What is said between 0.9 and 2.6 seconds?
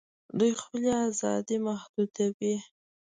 آزادۍ محدودوي